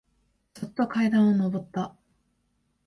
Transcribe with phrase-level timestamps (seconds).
[0.55, 1.95] そっと階段をのぼった。